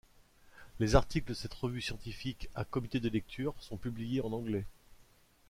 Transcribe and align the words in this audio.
Les 0.79 0.95
articles 0.95 1.27
de 1.29 1.35
cette 1.35 1.53
revue 1.53 1.79
scientifique 1.79 2.49
à 2.55 2.65
comité 2.65 2.99
de 2.99 3.07
lecture 3.07 3.53
sont 3.59 3.77
publiés 3.77 4.21
en 4.21 4.31
anglais. 4.33 4.65